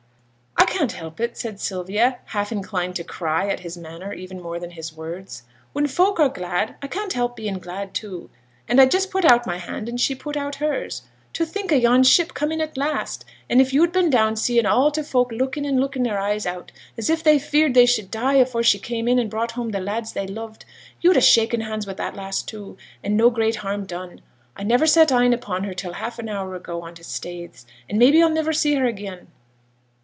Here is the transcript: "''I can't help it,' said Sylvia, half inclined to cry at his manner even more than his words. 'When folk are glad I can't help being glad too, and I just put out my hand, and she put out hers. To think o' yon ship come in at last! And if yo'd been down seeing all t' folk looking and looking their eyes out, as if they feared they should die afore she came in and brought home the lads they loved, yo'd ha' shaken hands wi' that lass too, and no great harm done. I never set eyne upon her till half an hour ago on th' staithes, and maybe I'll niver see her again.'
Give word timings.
"''I 0.81 0.83
can't 0.87 0.91
help 0.99 1.19
it,' 1.19 1.37
said 1.37 1.59
Sylvia, 1.59 2.17
half 2.27 2.51
inclined 2.51 2.95
to 2.95 3.03
cry 3.03 3.47
at 3.49 3.59
his 3.59 3.77
manner 3.77 4.13
even 4.13 4.41
more 4.41 4.57
than 4.57 4.71
his 4.71 4.91
words. 4.91 5.43
'When 5.73 5.85
folk 5.85 6.19
are 6.19 6.29
glad 6.29 6.73
I 6.81 6.87
can't 6.87 7.13
help 7.13 7.35
being 7.35 7.59
glad 7.59 7.93
too, 7.93 8.31
and 8.67 8.81
I 8.81 8.87
just 8.87 9.11
put 9.11 9.23
out 9.23 9.45
my 9.45 9.57
hand, 9.57 9.87
and 9.87 10.01
she 10.01 10.15
put 10.15 10.35
out 10.35 10.55
hers. 10.55 11.03
To 11.33 11.45
think 11.45 11.71
o' 11.71 11.75
yon 11.75 12.01
ship 12.01 12.33
come 12.33 12.51
in 12.51 12.61
at 12.61 12.77
last! 12.77 13.25
And 13.47 13.61
if 13.61 13.73
yo'd 13.73 13.91
been 13.91 14.09
down 14.09 14.35
seeing 14.37 14.65
all 14.65 14.89
t' 14.89 15.03
folk 15.03 15.31
looking 15.31 15.67
and 15.67 15.79
looking 15.79 16.01
their 16.01 16.17
eyes 16.17 16.47
out, 16.47 16.71
as 16.97 17.11
if 17.11 17.21
they 17.21 17.37
feared 17.37 17.75
they 17.75 17.85
should 17.85 18.09
die 18.09 18.35
afore 18.35 18.63
she 18.63 18.79
came 18.79 19.07
in 19.07 19.19
and 19.19 19.29
brought 19.29 19.51
home 19.51 19.69
the 19.69 19.79
lads 19.81 20.13
they 20.13 20.25
loved, 20.25 20.65
yo'd 20.99 21.17
ha' 21.17 21.21
shaken 21.21 21.61
hands 21.61 21.85
wi' 21.85 21.93
that 21.93 22.15
lass 22.15 22.41
too, 22.41 22.75
and 23.03 23.15
no 23.15 23.29
great 23.29 23.57
harm 23.57 23.85
done. 23.85 24.19
I 24.57 24.63
never 24.63 24.87
set 24.87 25.11
eyne 25.11 25.33
upon 25.33 25.65
her 25.65 25.75
till 25.75 25.93
half 25.93 26.17
an 26.17 26.27
hour 26.27 26.55
ago 26.55 26.81
on 26.81 26.95
th' 26.95 27.05
staithes, 27.05 27.67
and 27.87 27.99
maybe 27.99 28.23
I'll 28.23 28.29
niver 28.31 28.51
see 28.53 28.73
her 28.75 28.85
again.' 28.87 29.27